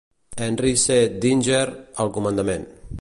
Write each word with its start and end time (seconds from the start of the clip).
Henry 0.45 0.71
C. 0.83 0.87
Dinger 1.25 1.67
al 2.05 2.11
comandament. 2.17 2.67